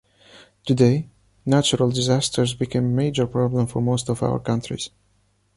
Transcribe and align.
Today, 0.65 1.09
natural 1.45 1.91
disasters 1.91 2.55
became 2.55 2.85
a 2.85 2.87
major 2.87 3.27
problem 3.27 3.67
for 3.67 3.83
most 3.83 4.09
of 4.09 4.23
our 4.23 4.39
countries. 4.39 4.89